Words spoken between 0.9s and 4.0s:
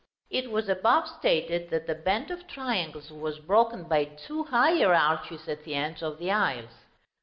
stated, that the band of triangles was broken